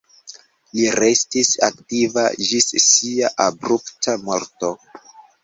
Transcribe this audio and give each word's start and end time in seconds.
Li 0.77 0.85
restis 0.99 1.51
aktiva 1.67 2.23
ĝis 2.47 2.67
sia 2.87 3.31
abrupta 3.47 4.19
morto. 4.25 4.75